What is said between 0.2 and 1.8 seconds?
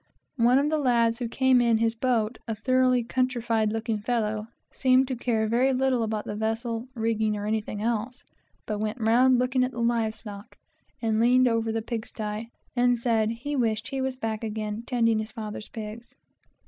One of the lads who came in